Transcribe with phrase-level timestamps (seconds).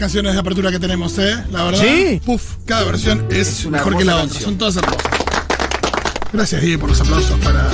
[0.00, 1.44] canciones de apertura que tenemos, ¿eh?
[1.52, 1.82] La verdad.
[1.82, 2.22] ¿Sí?
[2.24, 4.40] Puf, cada versión es, Es una mejor que la otra.
[4.40, 5.02] Son todas hermosas.
[6.32, 7.68] Gracias, Diego, por los aplausos para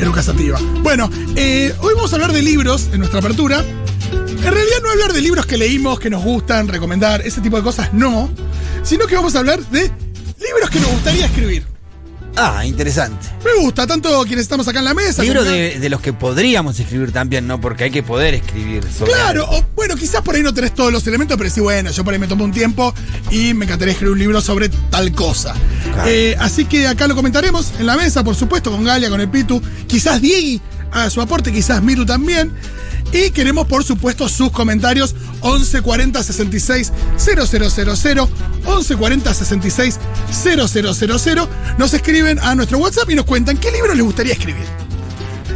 [0.00, 0.58] Eruca Sativa.
[0.82, 3.64] Bueno, eh, hoy vamos a hablar de libros en nuestra apertura.
[4.10, 7.62] En realidad no hablar de libros que leímos, que nos gustan, recomendar, ese tipo de
[7.62, 8.28] cosas, no.
[8.82, 9.82] Sino que vamos a hablar de
[10.40, 11.64] libros que nos gustaría escribir.
[12.36, 13.26] Ah, interesante.
[13.44, 15.22] Me gusta, tanto quienes estamos acá en la mesa.
[15.22, 17.60] Libros como- de, de los que podríamos escribir también, ¿no?
[17.60, 19.58] Porque hay que poder escribir sobre Claro, algo.
[19.58, 22.12] o, bueno, quizás por ahí no tenés todos los elementos, pero sí, bueno, yo por
[22.14, 22.94] ahí me tomo un tiempo
[23.30, 25.54] y me encantaría escribir un libro sobre tal cosa.
[25.94, 26.08] Claro.
[26.08, 29.28] Eh, así que acá lo comentaremos en la mesa, por supuesto, con Galia, con el
[29.28, 30.60] Pitu, quizás Diegui
[30.92, 32.52] a su aporte, quizás Miru también.
[33.12, 38.28] Y queremos, por supuesto, sus comentarios 1140 66 0000
[38.66, 39.98] 1140 66
[40.30, 41.48] 0000
[41.78, 44.66] Nos escriben a nuestro WhatsApp y nos cuentan qué libro les gustaría escribir.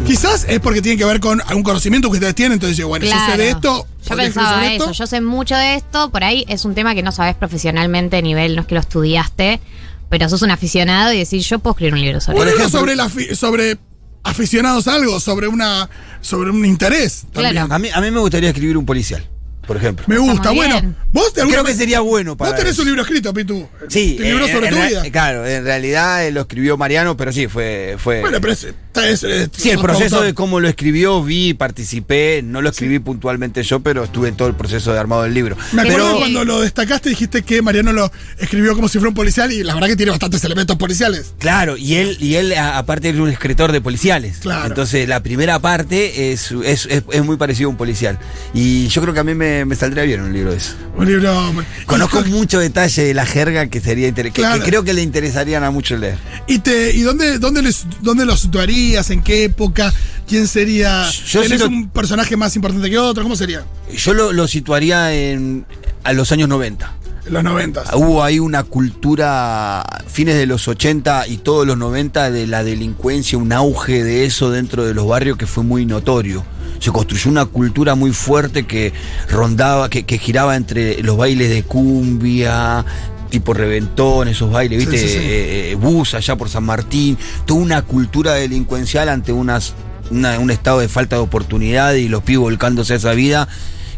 [0.06, 3.12] Quizás es porque tiene que ver con algún conocimiento que ustedes tienen, entonces bueno, yo
[3.30, 3.86] sé de esto.
[4.02, 4.92] Yo ¿podría escribir pensaba eso, esto?
[4.92, 8.20] yo sé mucho de esto, por ahí es un tema que no sabes profesionalmente a
[8.20, 9.60] nivel, no es que lo estudiaste,
[10.08, 13.08] pero sos un aficionado y decís, yo puedo escribir un libro sobre ejemplo- sobre, la
[13.36, 13.78] sobre
[14.22, 15.88] aficionados a algo, sobre una
[16.20, 17.24] sobre un interés.
[17.32, 17.54] también.
[17.54, 17.74] Claro.
[17.74, 19.26] A mí, a mí me gustaría escribir un policial,
[19.66, 20.04] por ejemplo.
[20.08, 20.50] Me gusta.
[20.50, 20.96] Bueno, bien.
[21.12, 22.82] vos de alguna Creo que vez- sería bueno para Vos tenés eso.
[22.82, 23.68] un libro escrito, Pitu.
[23.88, 25.02] Sí, Un libro eh, sobre en tu vida.
[25.10, 27.96] Claro, en realidad eh, lo escribió Mariano, pero sí, fue.
[27.98, 32.42] fue Bueno, pero es, es- es- Sí, el proceso de cómo lo escribió, vi, participé,
[32.44, 35.56] no lo escribí puntualmente yo, pero estuve en todo el proceso de armado del libro.
[35.72, 39.14] Me acuerdo Pero, cuando lo destacaste dijiste que Mariano lo escribió como si fuera un
[39.14, 41.34] policial y la verdad que tiene bastantes elementos policiales.
[41.38, 44.38] claro, y él, y él aparte es un escritor de policiales.
[44.40, 44.66] Claro.
[44.66, 48.18] Entonces la primera parte es, es, es- es muy parecido a un policial.
[48.54, 50.74] Y yo creo que a mí me, me saldría bien un libro de eso.
[50.96, 51.52] Un libro.
[51.86, 54.62] Conozco mucho detalle de la jerga que sería inter- que- Claro.
[54.62, 56.18] que, creo que le interesarían a muchos leer.
[56.46, 59.10] ¿Y, te, y dónde, dónde, les- dónde lo situarías?
[59.10, 59.92] ¿En qué época?
[60.28, 61.08] ¿Quién sería?
[61.10, 63.22] Yo ¿Tenés siento- un personaje más importante que otro?
[63.22, 63.64] ¿Cómo sería?
[63.96, 65.64] Yo lo, lo situaría en,
[66.04, 66.94] a los años 90.
[67.26, 67.88] En los noventas.
[67.94, 73.38] Hubo ahí una cultura, fines de los 80 y todos los 90, de la delincuencia,
[73.38, 76.44] un auge de eso dentro de los barrios que fue muy notorio.
[76.82, 78.92] Se construyó una cultura muy fuerte que
[79.30, 82.84] rondaba, que, que giraba entre los bailes de cumbia,
[83.30, 85.18] tipo reventón, esos bailes, viste, sí, sí.
[85.18, 87.16] Eh, eh, bus allá por San Martín,
[87.46, 89.74] toda una cultura delincuencial ante unas,
[90.10, 93.48] una- un estado de falta de oportunidad y los pibes volcándose a esa vida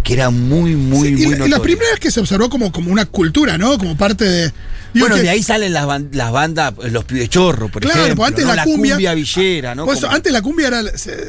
[0.04, 2.48] que era muy, muy, Sí, y, muy la, y la primera vez que se observó
[2.48, 3.76] como, como una cultura, ¿no?
[3.78, 4.52] Como parte de.
[4.94, 8.24] bueno, que- de ahí salen las, las bandas, eh, los pibes chorro, por Claro, ejemplo.
[8.24, 8.54] antes ¿no?
[8.54, 9.90] la cumbia- villera, ¿no?
[9.92, 10.82] Eso, antes la cumbia era,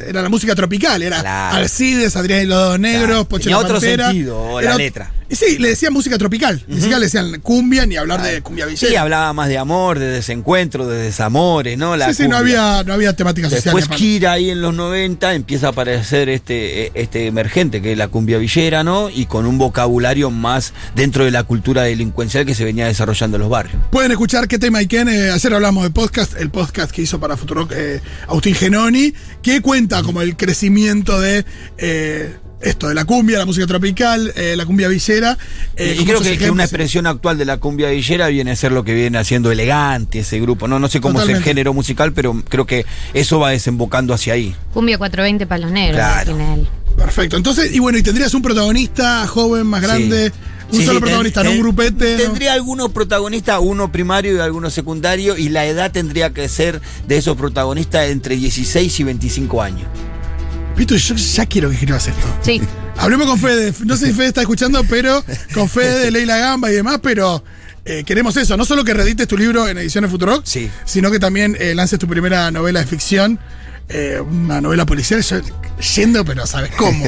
[0.06, 1.56] era la música tropical, era Claro.
[1.56, 3.38] Alcides, Adrián y los Negros, Claro.
[3.42, 4.06] Tenía la otro Pantera.
[4.08, 5.12] sentido, la Era- letra.
[5.28, 8.66] Y sí, le decían música tropical, ni siquiera le decían cumbia ni hablar de cumbia
[8.66, 8.88] villera.
[8.90, 11.96] Sí, hablaba más de amor, de desencuentro, de desamores, ¿no?
[11.96, 13.74] La sí, sí, no había, no había temática social.
[13.74, 18.08] Después Kira ahí en los 90 empieza a aparecer este, este emergente que es la
[18.08, 19.10] cumbia villera, ¿no?
[19.10, 23.42] Y con un vocabulario más dentro de la cultura delincuencial que se venía desarrollando en
[23.42, 23.82] los barrios.
[23.90, 25.08] Pueden escuchar qué tema y quién.
[25.08, 29.60] eh, ayer hablamos de podcast, el podcast que hizo para Futurock eh, Agustín Genoni, que
[29.60, 31.44] cuenta como el crecimiento de
[31.78, 35.36] eh, esto, de la cumbia, la música tropical, eh, la cumbia villera.
[35.76, 38.72] eh, y creo que, que una expresión actual de la cumbia villera viene a ser
[38.72, 40.66] lo que viene haciendo elegante ese grupo.
[40.68, 44.32] No, no sé cómo es el género musical, pero creo que eso va desembocando hacia
[44.34, 44.54] ahí.
[44.72, 46.36] Cumbia 420 para los negros, Claro.
[46.96, 47.36] Perfecto.
[47.36, 50.32] Entonces, y bueno, y tendrías un protagonista joven, más grande,
[50.72, 52.12] un Sí, solo sí, protagonista, ten- no un grupete.
[52.16, 52.22] ¿no?
[52.22, 57.18] Tendría algunos protagonistas, uno primario y algunos secundarios, y la edad tendría que ser de
[57.18, 59.86] esos protagonistas entre 16 y 25 años.
[60.76, 62.26] Pito, yo ya quiero que escribas esto.
[62.42, 62.60] Sí.
[62.98, 63.72] Hablemos con Fede.
[63.84, 67.42] No sé si Fede está escuchando, pero con Fede, Leila Gamba y demás, pero
[67.84, 68.56] eh, queremos eso.
[68.56, 70.70] No solo que reedites tu libro en ediciones Futurock, Sí.
[70.84, 73.38] sino que también eh, lances tu primera novela de ficción,
[73.88, 75.22] eh, una novela policial.
[75.22, 75.36] Yo,
[75.94, 77.04] yendo, pero ¿sabes cómo?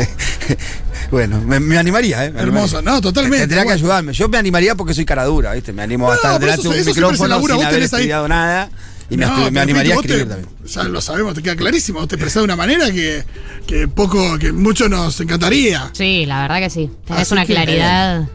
[1.11, 2.31] bueno, me, me animaría, ¿eh?
[2.31, 2.97] Me Hermoso, animaría.
[2.97, 4.13] no, totalmente, Tendría que ayudarme.
[4.13, 5.73] Yo me animaría porque soy cara dura, ¿viste?
[5.73, 8.71] Me animo No, a estar delante de un micrófono sin haber ahí- estudiado nada.
[9.11, 10.49] Y me, No, me animaría a te- escribir también.
[10.67, 12.01] Ya lo sabemos, te queda clarísimo.
[12.01, 13.25] Vos te expresás de una manera que,
[13.67, 15.91] que poco, que mucho nos encantaría.
[15.95, 16.91] Sí, la verdad que sí.
[17.07, 18.29] Tenés Así una que, claridad.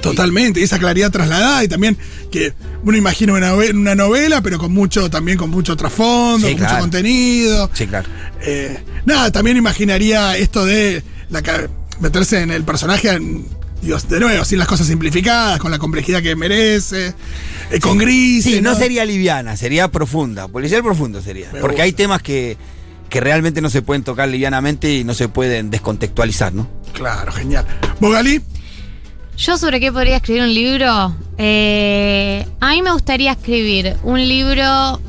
[0.00, 1.96] Totalmente, esa claridad trasladada y también
[2.30, 2.52] que
[2.84, 6.78] uno imagina una, una novela, pero con mucho, también con mucho trasfondo, Sí, con mucho
[6.80, 7.70] contenido.
[7.72, 8.06] Sí, claro.
[8.42, 11.42] Eh, nada, también imaginaría esto de la,
[12.00, 13.46] meterse en el personaje, en-
[13.82, 17.14] Dios, de nuevo, sin las cosas simplificadas, con la complejidad que merece,
[17.70, 18.54] eh, con grises.
[18.54, 20.48] Sí, no sería liviana, sería profunda.
[20.48, 21.46] Policial profundo sería.
[21.52, 21.82] Me Porque gusta.
[21.84, 22.56] hay temas que,
[23.08, 26.66] que realmente no se pueden tocar livianamente y no se pueden descontextualizar, ¿no?
[26.92, 27.64] Claro, genial.
[28.00, 28.40] ¿Bogali?
[29.36, 31.14] ¿Yo sobre qué podría escribir un libro?
[31.38, 35.00] Eh, a mí me gustaría escribir un libro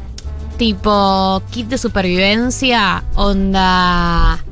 [0.58, 4.44] tipo kit de supervivencia, onda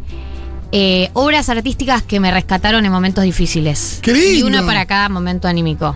[0.77, 4.00] eh, obras artísticas que me rescataron en momentos difíciles.
[4.01, 4.30] ¡Qué lindo!
[4.39, 5.95] Y una para cada momento anímico.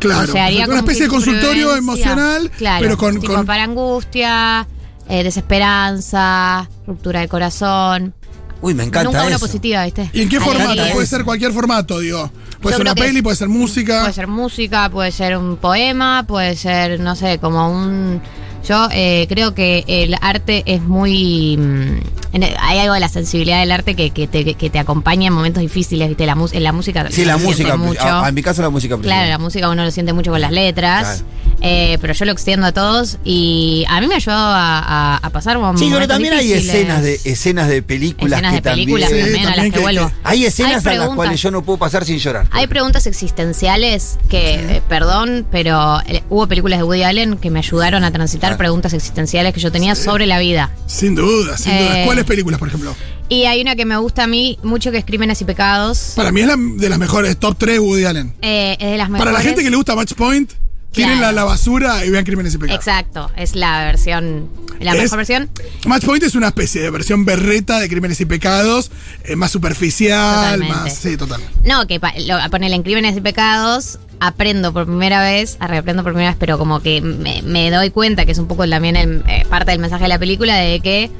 [0.00, 3.46] Claro, O sea, haría una como especie de consultorio emocional, Claro, pero con, tipo con-
[3.46, 4.66] para angustia,
[5.08, 8.12] eh, desesperanza, ruptura de corazón.
[8.60, 10.10] Uy, me encanta Nunca una positiva, ¿viste?
[10.12, 10.66] ¿Y en qué Alegría.
[10.66, 10.92] formato?
[10.94, 12.30] Puede ser cualquier formato, digo.
[12.60, 14.00] Puede Yo ser una peli, puede ser música.
[14.00, 18.20] Puede ser música, puede ser un poema, puede ser, no sé, como un...
[18.68, 21.56] Yo eh, creo que el arte es muy...
[21.56, 22.00] mm,
[22.34, 25.26] en el- hay algo de la sensibilidad del arte que, que te, que te acompaña
[25.28, 26.24] en momentos difíciles, ¿viste?
[26.26, 27.76] La, en la música Sí, la música.
[27.76, 28.00] mucho.
[28.02, 28.96] a- a- en mi caso, la música.
[28.98, 31.58] Claro, la música uno lo siente mucho con las letras, Claro.
[31.60, 35.30] eh, pero yo lo extiendo a todos y a mí me ayudó a, a- a
[35.30, 39.10] pasar momentos Sí, pero también hay escenas de escenas de películas Escenas que de películas
[39.10, 40.10] Sí, también, a las que, que- vuelvo.
[40.24, 42.46] Hay escenas Hay a las cuales yo no puedo pasar sin llorar.
[42.52, 47.58] Hay preguntas existenciales que, eh, perdón, pero eh, hubo películas de Woody Allen que me
[47.58, 50.70] ayudaron a transitar Preguntas existenciales que yo tenía sobre la vida.
[50.86, 52.04] Sin duda, sin Eh, duda.
[52.04, 52.94] ¿Cuáles películas, por ejemplo?
[53.28, 56.12] Y hay una que me gusta a mí mucho que es Crímenes y Pecados.
[56.16, 58.34] Para mí es la de las mejores, top 3 Woody Allen.
[58.42, 59.30] Eh, es de las mejores.
[59.32, 60.52] Para la gente que le gusta Match Point,
[60.92, 61.20] tiren Claro.
[61.26, 62.80] la, la basura y vean Crímenes y Pecados.
[62.86, 64.48] Exacto, es la versión,
[64.80, 65.50] la Es- mejor versión.
[65.86, 68.90] Match Point es una especie de versión berreta de Crímenes y Pecados,
[69.24, 70.74] eh, más superficial, Totalmente.
[70.74, 70.94] más.
[70.94, 71.40] Sí, total.
[71.64, 76.12] No, que a ponerle en Crímenes y Pecados aprendo por primera vez, a reaprendo por
[76.12, 79.24] primera vez, pero como que me, me doy cuenta que es un poco también el-
[79.26, 81.10] eh, parte del mensaje de la película de que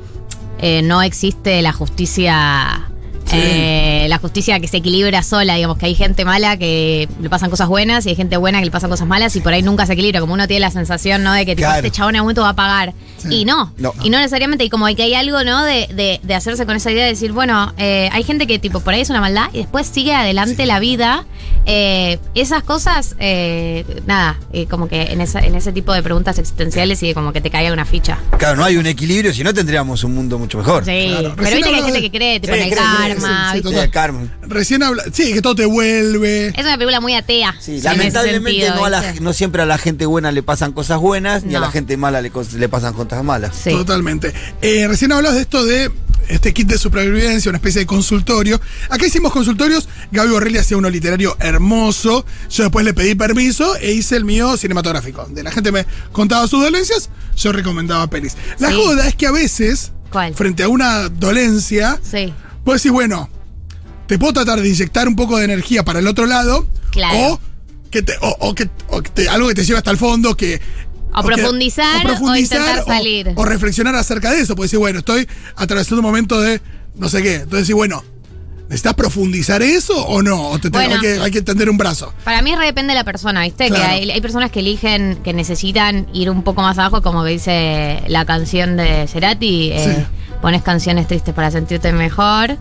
[0.61, 2.89] eh, no existe la justicia.
[3.33, 3.39] Sí.
[3.43, 7.51] eh, la justicia que se equilibra sola, digamos que hay gente mala que le pasan
[7.51, 9.87] cosas buenas y hay gente buena que le pasan cosas malas y por ahí nunca
[9.87, 11.33] se equilibra, como uno tiene la sensación, ¿no?
[11.33, 11.87] De que tipo, Claro.
[11.87, 12.93] este chabón en algún momento va a pagar.
[13.17, 13.29] Sí.
[13.31, 13.95] Y no, No.
[14.03, 15.65] y no necesariamente, y como que hay algo, ¿no?
[15.65, 18.81] De, de- de hacerse con esa idea de decir, bueno, eh, hay gente que tipo
[18.81, 21.25] por ahí es una maldad y después sigue adelante la vida.
[21.65, 26.39] Eh, esas cosas, eh, nada, eh, como que en, esa- en ese tipo de preguntas
[26.39, 28.19] existenciales y de como que te caiga una ficha.
[28.39, 30.85] Claro, no hay un equilibrio, si no tendríamos un mundo mucho mejor.
[30.85, 31.35] Sí, Claro.
[31.37, 32.79] pero Recién viste que hay gente de- que cree, tipo en el cree,
[33.23, 34.31] karma, sí, Carmen.
[34.43, 35.05] Recién habla.
[35.13, 36.49] Sí, que todo te vuelve.
[36.49, 37.55] Es una película muy atea.
[37.61, 39.21] Sí, en ese lamentablemente sentido, no, a la- ¿viste?
[39.21, 41.67] no siempre a la gente buena le pasan cosas buenas, ni a No.
[41.67, 43.57] la gente mala le, cos- le pasan cosas malas.
[43.57, 43.71] Sí.
[43.71, 44.33] Totalmente.
[44.61, 45.91] Eh, recién hablas de esto de
[46.29, 48.61] este kit de supervivencia, una especie de consultorio.
[48.89, 49.89] Acá hicimos consultorios.
[50.13, 52.25] Gaby Borrelli hacía uno literario hermoso.
[52.51, 55.27] Yo después le pedí permiso e hice el mío cinematográfico.
[55.31, 58.37] De la gente me contaba sus dolencias, yo recomendaba pelis.
[58.61, 58.75] La Sí.
[58.77, 60.35] joda es que a veces, ¿Cuál?
[60.35, 62.33] frente a una dolencia, Sí.
[62.65, 63.29] Vos decís, bueno,
[64.07, 66.67] te puedo tratar de inyectar un poco de energía para el otro lado.
[66.91, 67.19] Claro.
[67.35, 67.41] O
[67.91, 70.37] que te, o, o que, o que te- algo que te lleve hasta el fondo,
[70.37, 70.61] que.
[71.15, 73.33] O profundizar o intentar salir.
[73.37, 74.55] O, reflexionar acerca de eso.
[74.55, 76.61] Porque decir, bueno, estoy atravesando un momento de
[76.97, 77.35] no sé qué.
[77.35, 78.03] Entonces decir, bueno,
[78.65, 80.49] ¿necesitas profundizar eso o no?
[80.51, 80.95] O te, te- Bueno.
[80.95, 82.15] hay, que, hay que tender un brazo.
[82.25, 83.67] Para mí re depende de la persona, ¿viste?
[83.69, 83.85] Claro.
[83.85, 88.03] Que hay, hay personas que eligen, que necesitan ir un poco más abajo, como dice
[88.09, 90.07] la canción de Cerati, eh, Sí.
[90.43, 92.59] Pones canciones tristes para sentirte mejor.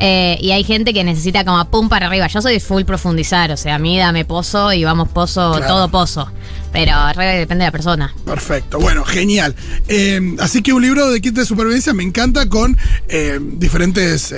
[0.00, 2.26] Eh, y hay gente que necesita como pum para arriba.
[2.26, 5.66] Yo soy full profundizar, o sea, a mí dame pozo y vamos pozo, Claro.
[5.66, 6.28] todo pozo.
[6.72, 8.12] Pero depende de la persona.
[8.24, 9.54] Perfecto, bueno, genial.
[9.86, 12.76] Eh, así que un libro de kit de supervivencia me encanta con
[13.08, 14.34] eh, diferentes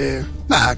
[0.48, 0.76] nada,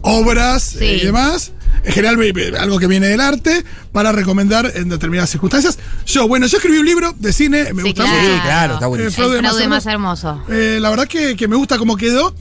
[0.00, 0.84] obras Sí.
[0.84, 1.52] y demás.
[1.84, 5.78] En general, me- me- algo que viene del arte para recomendar en determinadas circunstancias.
[6.06, 8.20] Yo, bueno, yo escribí un libro de cine, me Sí, gusta claro.
[8.22, 8.34] mucho.
[8.34, 9.10] Sí, claro, está buenísimo.
[9.10, 10.28] Eh, Fraude El más fraude más hermoso.
[10.28, 10.52] hermoso.
[10.52, 12.34] Eh, la verdad que, que me gusta cómo quedó.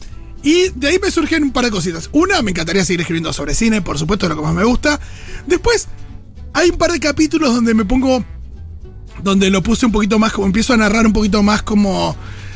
[0.43, 2.09] Y de ahí me surgen un par de cositas.
[2.13, 4.99] Una, me encantaría seguir escribiendo sobre cine, por supuesto, es lo que más me gusta.
[5.47, 5.87] Después,
[6.53, 8.23] hay un par de capítulos donde me pongo.
[9.23, 12.15] donde lo puse un poquito más, como empiezo a narrar un poquito más como.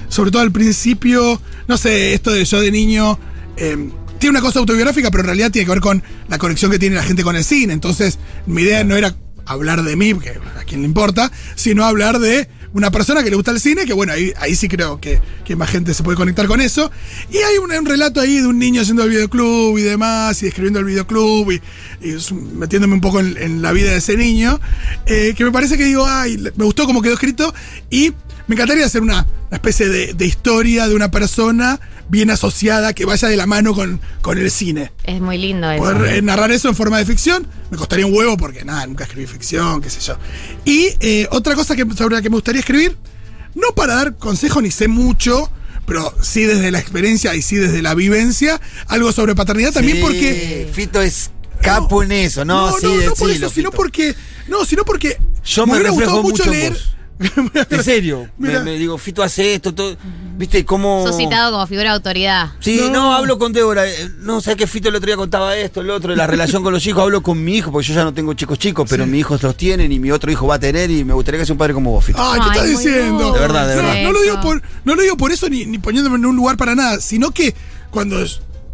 [0.09, 3.19] sobre todo al principio, no sé, esto de yo de niño.
[3.57, 3.89] eh,
[4.25, 6.95] tiene una cosa autobiográfica, pero en realidad tiene que ver con la conexión que tiene
[6.95, 7.73] la gente con el cine.
[7.73, 8.17] Entonces,
[8.47, 9.15] mi idea no era
[9.45, 13.35] hablar de mí, porque a quien le importa, sino hablar de una persona que le
[13.35, 16.17] gusta el cine, que bueno, ahí, ahí sí creo que, que más gente se puede
[16.17, 16.89] conectar con eso.
[17.31, 20.79] Y hay un, relato ahí de un niño yendo al videoclub y demás, y escribiendo
[20.79, 21.61] el videoclub y,
[22.55, 24.59] metiéndome un poco en, la vida de ese niño,
[25.05, 27.53] eh, que me parece que digo, ay, me gustó cómo quedó escrito
[27.91, 28.11] y
[28.47, 33.37] me encantaría hacer una, especie de historia de una persona bien asociada que vaya de
[33.37, 34.91] la mano con, con el cine.
[35.03, 35.83] Es muy lindo eso.
[35.83, 39.05] Poder eh, narrar eso en forma de ficción me costaría un huevo porque nada, nunca
[39.05, 40.17] escribí ficción, qué sé yo.
[40.65, 42.97] Y eh, otra cosa que, sobre la que me gustaría escribir,
[43.55, 45.49] no para dar consejo ni sé mucho,
[45.85, 50.03] pero sí desde la experiencia y sí desde la vivencia, algo sobre paternidad también Sí,
[50.03, 50.69] porque...
[50.73, 51.31] Fito es
[51.61, 52.71] capo en eso, ¿no?
[52.71, 54.15] no, sí, no, no por decilo, eso, sino porque...
[54.47, 55.17] No, sino porque...
[55.43, 56.73] Yo me hubiera reflejo gustado mucho leer...
[56.73, 56.94] vos.
[57.69, 58.59] En serio, me, Mira.
[58.63, 59.95] me digo, Fito hace esto, todo.
[60.37, 61.05] ¿Viste cómo.?
[61.07, 62.51] Sos citado como figura de autoridad.
[62.59, 62.89] Sí, No.
[62.91, 63.13] no.
[63.13, 63.87] hablo con Débora.
[63.87, 66.73] eh, No, sé que Fito el otro día contaba esto, el otro, la relación con
[66.73, 67.01] los hijos.
[67.03, 69.55] Hablo con mi hijo, porque yo ya no tengo chicos chicos, pero mis hijos los
[69.55, 71.73] tienen y mi otro hijo va a tener y me gustaría que sea un padre
[71.73, 72.19] como vos, Fito.
[72.21, 73.31] Ay, ¿qué Ay, estás diciendo?
[73.31, 74.03] De verdad, de verdad.
[74.03, 76.57] No, lo digo por, no lo digo por eso ni, ni poniéndome en un lugar
[76.57, 77.55] para nada, sino que
[77.91, 78.21] cuando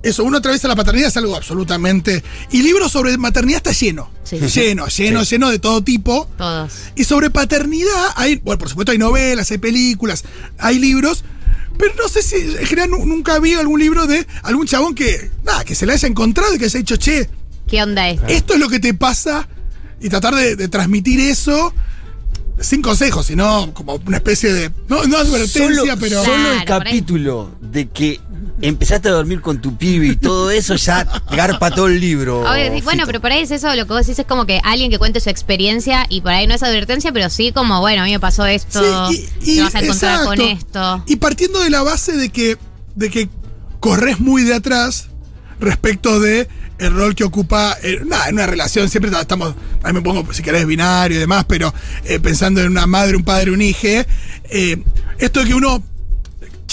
[0.03, 2.23] eso, uno atraviesa la paternidad, es algo absolutamente.
[2.51, 4.09] Y libros sobre maternidad está lleno.
[4.23, 4.39] Sí.
[4.55, 6.27] Lleno, lleno, lleno de todo tipo.
[6.37, 6.71] Todos.
[6.95, 10.23] Y sobre paternidad, hay, bueno, por supuesto hay novelas, hay películas,
[10.57, 11.23] hay libros,
[11.77, 15.29] pero no sé si en general nu- nunca vi algún libro de algún chabón que,
[15.43, 17.29] nada, que se le haya encontrado y que haya dicho, che,
[17.67, 18.27] ¿Qué onda esto?
[18.27, 19.47] esto es lo que te pasa
[20.01, 21.73] y tratar de, de transmitir eso
[22.59, 26.23] sin consejos, sino como una especie de, no, no advertencia, Solo, pero...
[26.23, 28.19] solo el capítulo de que
[28.61, 32.41] empezaste a dormir con tu pibe y todo eso ya garpa todo el libro.
[32.41, 34.59] Obvio, sí, bueno, pero por ahí es eso, lo que vos decís es como que
[34.63, 38.01] alguien que cuente su experiencia y por ahí no es advertencia, pero sí como, bueno,
[38.03, 41.03] a mí me pasó esto, Sí, y- y- te vas a encontrar con esto.
[41.07, 42.57] Y partiendo de la base de que,
[42.95, 43.29] de que
[43.79, 45.07] corres muy de atrás
[45.59, 46.47] respecto de
[46.79, 49.53] el rol que ocupa, eh, nada, en una relación, siempre estamos,
[49.83, 51.71] ahí me pongo, si querés, binario y demás, pero
[52.05, 53.85] eh, pensando en una madre, un padre, un hijo,
[54.49, 54.83] eh,
[55.19, 55.83] esto de que uno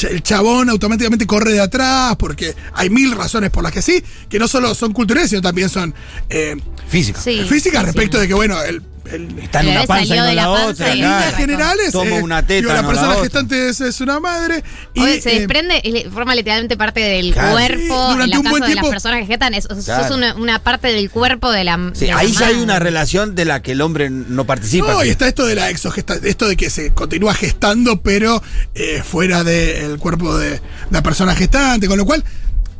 [0.04, 4.38] el chabón automáticamente corre de atrás porque hay mil razones por las que sí, que
[4.38, 5.94] no solo son culturales, sino también son
[6.28, 6.56] eh.
[6.90, 7.12] Sí.
[7.12, 8.22] físicas sí, respecto sí.
[8.22, 10.48] de que, bueno, el, el- Está en El una panza y no de la, la
[10.52, 10.88] panza otra.
[10.92, 14.00] en líneas generales, Toma eh, una teta, digo, la no persona la gestante es, es
[14.00, 14.62] una madre.
[14.94, 17.52] Y, Oye, se eh, desprende forma literalmente parte del Claro.
[17.52, 18.12] cuerpo.
[18.12, 20.88] En un caso buen de las tiempo- personas que gestan, es, sos una, una parte
[20.88, 21.90] del cuerpo de la.
[21.94, 24.92] Sí, de la ahí ya hay una relación de la que el hombre no participa.
[24.92, 28.42] No, y está esto de la exogestación, esto de que se continúa gestando, pero
[28.74, 30.60] eh, fuera del cuerpo de
[30.90, 32.24] la persona gestante, con lo cual,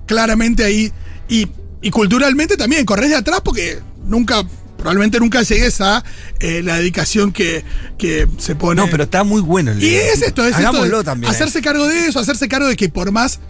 [0.07, 0.93] claramente ahí,
[1.29, 1.47] y,
[1.83, 4.43] y culturalmente también, corres de atrás porque nunca,
[4.79, 6.03] probablemente nunca llegues a
[6.41, 7.63] eh, la dedicación que,
[7.99, 8.81] que se pone.
[8.81, 10.07] No, pero está muy bueno el Y libro.
[10.15, 11.31] es esto, es Hagámoslo esto de también.
[11.33, 11.35] ¿eh?
[11.37, 13.41] hacerse cargo de eso, hacerse cargo de que por más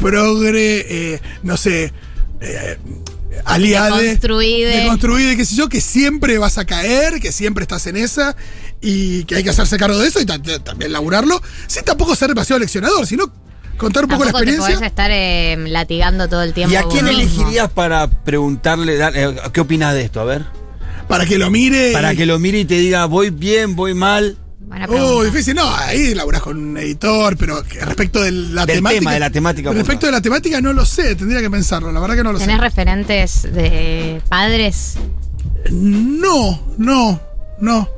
[0.00, 1.92] progre, eh, no sé,
[2.40, 2.78] eh,
[3.44, 4.76] aliade, Deconstruide.
[4.80, 8.36] deconstruide, qué sé yo, que siempre vas a caer, que siempre estás en esa
[8.80, 12.14] y que hay que hacerse cargo de eso y ta- ta- también laburarlo, sin tampoco
[12.16, 13.32] ser demasiado leccionador, sino
[13.76, 14.74] contar un poco la Tampoco te experiencia.
[14.76, 16.72] podés estar eh, latigando todo el tiempo.
[16.72, 17.20] ¿Y a quién mismo.
[17.20, 20.20] elegirías para preguntarle, eh, qué opinas de esto?
[20.20, 20.44] A ver.
[21.08, 21.92] Para que lo mire.
[21.92, 24.38] Para que lo mire y te diga, voy bien, voy mal.
[24.60, 29.00] Buena Oh, difícil, no, ahí laburás con un editor, pero respecto de la Del temática.
[29.00, 32.00] tema, de la temática, Respecto de la temática no lo sé, tendría que pensarlo, la
[32.00, 32.46] verdad que no lo sé.
[32.46, 34.94] ¿Tenés referentes de padres?
[35.70, 37.20] No, no,
[37.60, 37.88] no.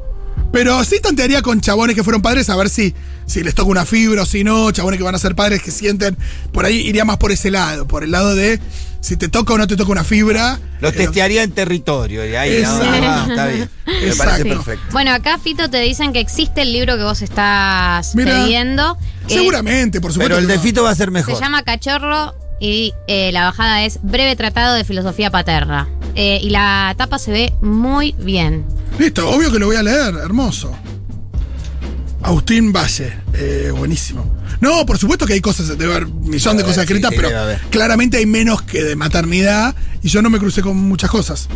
[0.53, 2.95] Pero sí tantearía con chabones que fueron padres a ver si,
[3.27, 5.71] si les toca una fibra o si no, chabones que van a ser padres que
[5.71, 6.17] sienten.
[6.53, 8.61] Por ahí iría más por ese lado, por el lado de
[9.01, 10.59] si te toca o no te toca una fibra.
[10.81, 12.25] Lo Eh, testearía en territorio.
[12.29, 13.01] Y ahí, no, Exacto.
[13.01, 13.71] no, está bien.
[13.87, 14.19] Me Exacto.
[14.25, 14.49] parece Sí.
[14.49, 14.87] perfecto.
[14.93, 18.97] Bueno, acá, Fito, te dicen que existe el libro que vos estás Mira, pidiendo.
[19.27, 20.35] Seguramente, por supuesto.
[20.35, 20.59] Pero el de.
[20.59, 21.35] Fito va a ser mejor.
[21.37, 25.89] Se llama Cachorro y eh, la bajada es Breve Tratado de Filosofía Paterna.
[26.15, 28.65] Eh, y la tapa se ve muy bien.
[28.99, 30.73] Listo, obvio que lo voy a leer, hermoso.
[32.23, 34.25] Agustín Valle, eh, buenísimo.
[34.61, 37.29] No, por supuesto que hay cosas, debe haber un millón de cosas escritas, sí, pero
[37.71, 41.49] claramente hay menos que de maternidad y yo no me crucé con muchas cosas.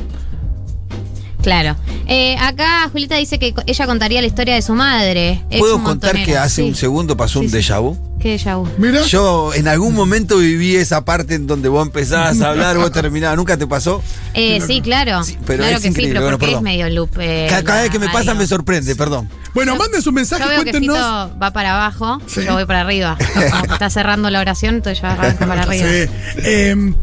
[1.43, 1.75] Claro.
[2.07, 5.43] Eh, acá Julieta dice que ella contaría la historia de su madre.
[5.59, 6.69] ¿Puedo contar que hace Sí.
[6.69, 7.57] un segundo pasó Sí, un sí.
[7.57, 7.97] déjà vu?
[8.21, 8.69] ¿Qué déjà vu?
[8.76, 12.93] Mira, Yo en algún momento viví esa parte en donde vos empezabas a hablar, vos
[12.93, 13.38] terminabas.
[13.38, 14.02] ¿Nunca te pasó?
[14.35, 15.25] Eh, sí, claro.
[15.25, 17.09] Sí, pero claro es que increíble, sí, pero bueno, porque es medio loop.
[17.19, 19.26] eh, Cada, cada vez que me pasa me sorprende, perdón.
[19.54, 20.97] Bueno, manden su mensaje, Yo veo que cuéntenos.
[20.97, 22.42] Fito va para abajo, Sí.
[22.45, 23.16] yo voy para arriba.
[23.50, 25.87] Como que está cerrando la oración, entonces yo arranco para arriba.
[25.87, 26.11] Sí.
[26.38, 26.95] Eh,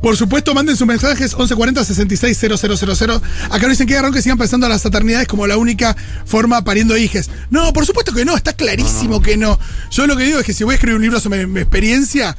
[0.00, 3.10] por supuesto, manden sus mensajes 1140 660000.
[3.50, 6.96] Acá nos dicen que que sigan pensando a las paternidades como la única forma pariendo
[6.96, 7.30] hijes.
[7.50, 9.58] No, por supuesto que no, está clarísimo que no.
[9.90, 12.36] Yo lo que digo es que si voy a escribir un libro sobre mi experiencia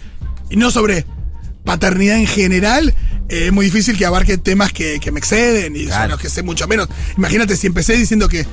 [0.50, 1.06] y no sobre
[1.64, 2.96] paternidad en general,
[3.30, 6.30] eh, es muy difícil que abarque temas que, que me exceden y son los que
[6.30, 6.90] sé mucho menos.
[7.16, 8.48] Imagínate si empecé diciendo que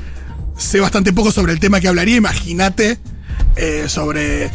[0.59, 2.99] sé bastante poco sobre el tema que hablaría, imagínate
[3.57, 4.47] eh, sobre.
[4.47, 4.51] eh,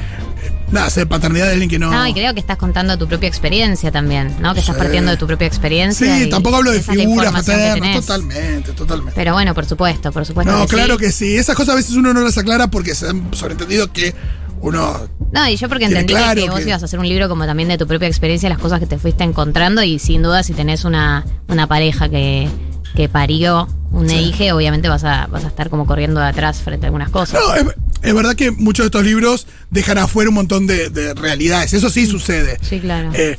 [0.71, 1.91] nada, sé paternidad de alguien que no.
[1.91, 4.53] No, y creo que estás contando tu propia experiencia también, ¿no?
[4.53, 4.79] Que estás Sí.
[4.81, 6.17] partiendo de tu propia experiencia.
[6.17, 9.13] Sí, tampoco hablo de figuras paternas, totalmente, totalmente.
[9.15, 10.51] Pero bueno, por supuesto, por supuesto.
[10.51, 10.75] no, que sí.
[10.75, 11.35] claro que sí.
[11.37, 14.13] Esas cosas a veces uno no las aclara porque se dan sobreentendido que
[14.61, 14.97] uno.
[15.31, 17.45] No, y yo porque entendí que- claro que vos ibas a hacer un libro como
[17.45, 20.53] también de tu propia experiencia, las cosas que te fuiste encontrando y sin duda si
[20.53, 22.47] tenés una, una pareja que,
[22.95, 23.67] que parió
[24.03, 24.49] un Sí.
[24.51, 27.39] obviamente vas a, vas a estar como corriendo de atrás frente a algunas cosas.
[27.39, 27.65] No, es,
[28.01, 31.73] es verdad que muchos de estos libros dejan afuera un montón de, de realidades.
[31.73, 32.57] Eso sí sucede.
[32.61, 33.11] Sí, claro.
[33.13, 33.37] Eh,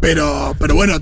[0.00, 0.96] pero, pero bueno,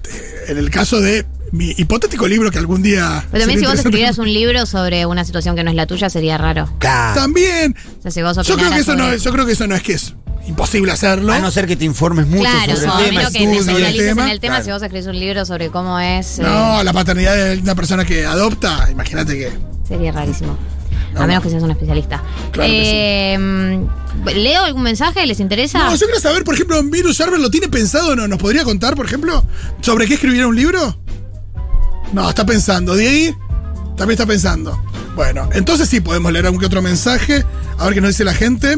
[0.49, 3.25] en el caso de mi hipotético libro que algún día.
[3.33, 6.09] Pero también si vos escribieras un libro sobre una situación que no es la tuya
[6.11, 6.73] sería raro.
[6.79, 7.21] Claro.
[7.21, 7.75] También.
[7.99, 9.75] O sea, si vos Yo creo, que eso no sobre- yo creo que eso no
[9.75, 10.14] es que es
[10.50, 11.33] imposible hacerlo.
[11.33, 13.45] A no ser que te informes mucho Claro, sobre el a tema, menos que te
[13.57, 14.64] especialices en el tema, Claro.
[14.64, 18.04] si vos escribís un libro sobre cómo es, eh, No, la paternidad de una persona
[18.04, 19.52] que adopta, imagínate que.
[19.88, 20.57] sería rarísimo.
[21.16, 22.23] a menos que seas un especialista.
[22.52, 23.80] Claro que Eh,
[24.35, 25.25] ¿Leo algún mensaje?
[25.26, 25.78] ¿Les interesa?
[25.78, 28.28] No, yo quiero saber, por ejemplo, Virus Jarver lo tiene pensado o no.
[28.28, 29.45] ¿Nos podría contar, por ejemplo,
[29.80, 30.99] sobre qué escribiría un libro?
[32.12, 32.95] No, está pensando.
[32.95, 33.37] Diego
[33.97, 34.80] también está pensando.
[35.16, 37.45] Bueno, entonces sí podemos leer algún que otro mensaje.
[37.78, 38.76] A ver qué nos dice la gente.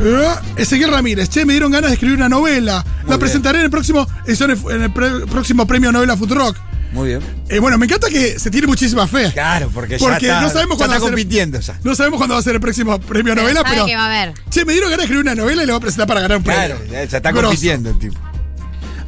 [0.00, 2.84] Eh, Ezequiel Ramírez, che, me dieron ganas de escribir una novela.
[3.02, 3.18] la bien.
[3.20, 6.56] presentaré en el próximo, edición- en el pre- próximo premio Novela Futurock.
[6.92, 7.20] Muy bien.
[7.48, 9.30] Eh, bueno, me encanta que se tiene muchísima fe.
[9.32, 11.78] Claro, porque, Porque ya está, no sabemos ya cuándo está va a ser- compitiendo ya.
[11.84, 13.86] No sabemos cuándo va a ser el próximo premio Pero novela, sabe pero.
[13.86, 14.34] que va a haber.
[14.50, 16.38] Che, me dieron ganas de escribir una novela y le voy a presentar para ganar
[16.38, 16.76] un premio.
[16.76, 17.46] Claro, ya está Grosso.
[17.48, 18.16] compitiendo el tipo.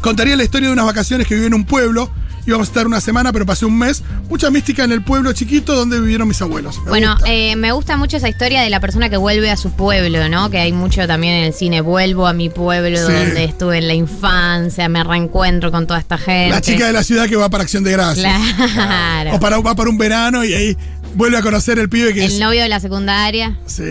[0.00, 2.10] Contaría la historia de unas vacaciones que viví en un pueblo.
[2.46, 4.02] Íbamos a estar una semana, pero pasé un mes.
[4.28, 6.78] Mucha mística en el pueblo chiquito donde vivieron mis abuelos.
[6.84, 7.30] Me Bueno, gusta.
[7.32, 10.50] eh, me gusta mucho esa historia de la persona que vuelve a su pueblo, ¿no?
[10.50, 11.80] Que hay mucho también en el cine.
[11.80, 13.02] Vuelvo a mi pueblo Sí.
[13.12, 16.50] donde estuve en la infancia, me reencuentro con toda esta gente.
[16.50, 18.32] la chica de la ciudad que va para Acción de Gracias.
[18.74, 19.34] Claro.
[19.36, 20.76] O para, va para un verano y ahí
[21.14, 22.38] vuelve a conocer el pibe que El es.
[22.38, 23.58] novio de la secundaria.
[23.66, 23.82] Sí,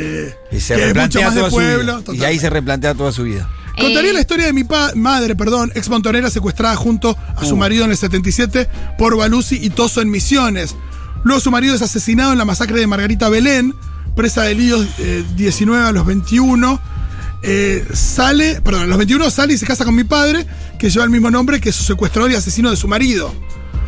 [0.51, 2.01] Y se que es mucho replantea más de toda su pueblo.
[2.01, 2.15] vida.
[2.15, 3.49] Y ahí se replantea toda su vida.
[3.79, 4.63] Contaría Eh, la historia de mi
[4.95, 7.57] madre, perdón, ex montonera secuestrada junto a su Uh.
[7.57, 8.67] marido en el 77
[8.97, 10.75] por Balusi y Toso en Misiones.
[11.23, 13.73] Luego su marido es asesinado en la masacre de Margarita Belén,
[14.15, 16.79] presa de líos eh, 19 a los 21.
[17.41, 20.45] Eh, sale, perdón, a los 21 sale y se casa con mi padre,
[20.77, 23.33] que lleva el mismo nombre que su secuestrador y asesino de su marido.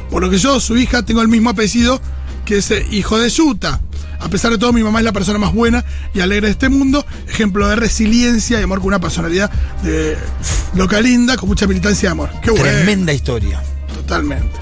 [0.10, 2.02] Por lo que yo, su hija, tengo el mismo apellido
[2.46, 3.80] que ese hijo de Yuta.
[4.22, 6.70] A pesar de todo, mi mamá es la persona más buena y alegre de este
[6.70, 9.50] mundo, ejemplo de resiliencia y amor con una personalidad
[9.84, 10.16] de
[10.76, 12.30] loca linda, con mucha militancia y amor.
[12.42, 12.66] Qué bueno.
[12.66, 13.62] Tremenda historia.
[13.94, 14.60] Totalmente.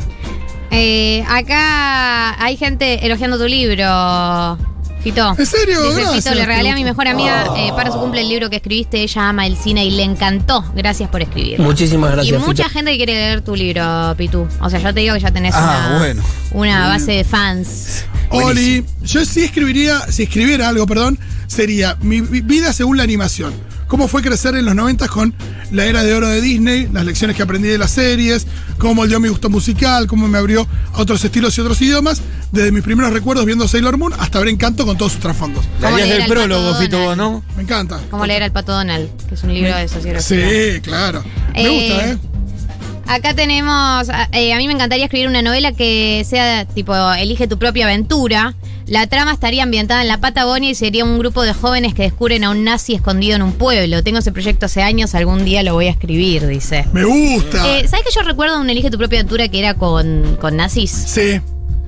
[0.71, 4.57] Eh, acá hay gente elogiando tu libro,
[5.03, 5.35] Fito.
[5.37, 5.81] ¿En serio?
[5.83, 8.49] Dice, Gracias, Fito, le regalé a mi mejor amiga eh, para su cumple el libro
[8.49, 9.01] que escribiste.
[9.01, 10.63] Ella ama el cine y le encantó.
[10.75, 11.59] Gracias por escribir.
[11.59, 12.35] Muchísimas gracias.
[12.41, 12.73] y mucha Fito.
[12.75, 14.47] gente que quiere leer tu libro, Pitu.
[14.61, 16.23] O sea, yo te digo que ya tenés Ah, una, bueno.
[16.51, 18.05] una base de fans.
[18.31, 21.17] Oli, yo sí escribiría, si escribiera algo, perdón,
[21.47, 23.53] sería mi vi- vida según la animación.
[23.87, 25.33] Cómo fue crecer en los 90 con
[25.71, 28.45] la era de oro de Disney, las lecciones que aprendí de las series,
[28.77, 32.71] cómo moldeó mi gusto musical, cómo me abrió a otros estilos y otros idiomas, desde
[32.71, 35.65] mis primeros recuerdos viendo Sailor Moon hasta ver Encanto con todos sus trasfondos.
[35.65, 37.15] Le ¿Cómo harías leer el prólogo, Fito?
[37.15, 37.43] ¿no?
[37.57, 37.99] Me encanta.
[38.11, 40.21] Como leer al Pato Donald, que es un libro de sociología.
[40.21, 41.23] Sí, claro.
[41.53, 42.17] Me Eh, gusta, ¿eh?
[43.09, 47.47] Acá tenemos, a- eh, a mí me encantaría escribir una novela que sea tipo, elige
[47.47, 48.53] tu propia aventura.
[48.85, 52.43] La trama estaría ambientada en la Patagonia y sería un grupo de jóvenes que descubren
[52.43, 54.03] a un nazi escondido en un pueblo.
[54.03, 56.85] Tengo ese proyecto hace años, algún día lo voy a escribir, dice.
[56.93, 57.57] Me gusta.
[57.79, 60.91] Eh, ¿Sabes que yo recuerdo un Elige tu propia aventura que era con, con nazis?
[60.91, 61.41] sí.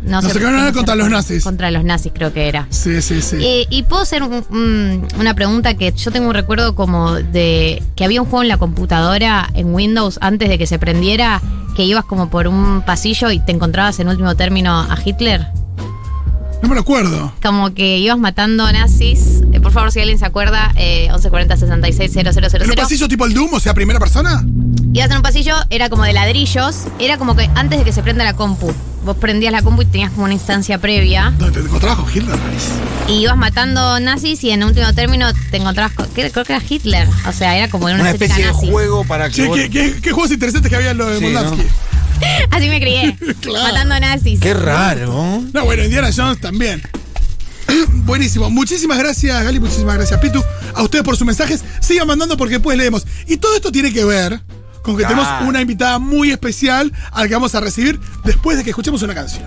[0.04, 1.44] No sé qué van a cómo ver se contra los nazis.
[1.44, 2.68] Contra los nazis creo que era.
[2.70, 3.38] Sí, sí, sí.
[3.40, 7.84] Eh, y puedo hacer un- un- una pregunta que yo tengo un recuerdo como de
[7.96, 11.42] que había un juego en la computadora en Windows antes de que se prendiera
[11.76, 15.48] que ibas como por un pasillo y te encontrabas en último término a Hitler.
[16.62, 17.34] No me lo acuerdo.
[17.42, 19.42] Como que ibas matando nazis.
[19.52, 23.34] Eh, por favor, si alguien se acuerda, eh, 1140 66 ¿En un pasillo tipo el
[23.34, 24.46] Doom, o sea, primera persona?
[24.94, 26.84] Ibas en un pasillo, era como de ladrillos.
[27.00, 28.72] Era como que antes de que se prenda la compu,
[29.04, 31.34] vos prendías la compu y tenías como una instancia previa.
[31.38, 32.38] ¿Dónde te encontrabas con Hitler?
[33.08, 36.08] Y ibas matando nazis y en último término te encontrabas con.
[36.08, 37.08] Creo que era Hitler.
[37.28, 38.70] O sea, era como en una, especie de nazi.
[38.70, 41.24] juego para que vos- ¿qué, qué, qué juegos interesantes que había en lo de Sí,
[41.26, 41.64] Moldavsky?
[42.52, 43.18] Así me crié.
[43.42, 43.74] Claro.
[43.74, 44.40] Matando nazis.
[44.40, 45.44] Qué raro.
[45.52, 46.82] No, bueno, Indiana Jones también.
[48.06, 48.50] Buenísimo.
[48.50, 49.60] Muchísimas gracias, Gali.
[49.60, 50.44] Muchísimas gracias, Pitu.
[50.76, 51.64] A ustedes por sus mensajes.
[51.80, 53.06] Sigan mandando porque después leemos.
[53.28, 54.40] Y todo esto tiene que ver
[54.82, 55.24] con que Claro.
[55.24, 59.14] tenemos una invitada muy especial al que vamos a recibir después de que escuchemos una
[59.14, 59.46] canción.